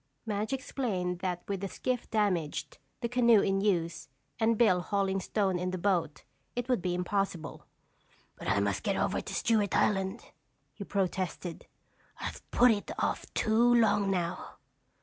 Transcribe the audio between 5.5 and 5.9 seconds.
in the